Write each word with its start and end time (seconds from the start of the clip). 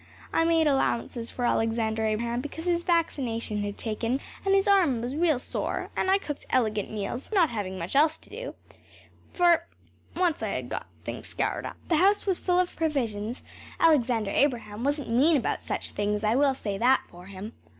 I 0.33 0.45
made 0.45 0.65
allowances 0.65 1.29
for 1.29 1.45
Alexander 1.45 2.03
Abraham 2.07 2.41
because 2.41 2.65
his 2.65 2.81
vaccination 2.81 3.61
had 3.63 3.77
taken 3.77 4.19
and 4.43 4.55
his 4.55 4.67
arm 4.67 4.99
was 4.99 5.15
real 5.15 5.37
sore; 5.37 5.91
and 5.95 6.09
I 6.09 6.17
cooked 6.17 6.47
elegant 6.49 6.89
meals, 6.89 7.31
not 7.31 7.51
having 7.51 7.77
much 7.77 7.95
else 7.95 8.17
to 8.17 8.29
do, 8.31 8.55
once 10.15 10.41
I 10.41 10.47
had 10.47 10.69
got 10.69 10.87
things 11.03 11.27
scoured 11.27 11.67
up. 11.67 11.77
The 11.87 11.97
house 11.97 12.25
was 12.25 12.39
full 12.39 12.57
of 12.59 12.75
provisions 12.75 13.43
Alexander 13.79 14.31
Abraham 14.31 14.83
wasn’t 14.83 15.07
mean 15.11 15.37
about 15.37 15.61
such 15.61 15.91
things, 15.91 16.23
I 16.23 16.35
will 16.35 16.55
say 16.55 16.79
that 16.79 17.03
for 17.07 17.27
him. 17.27 17.53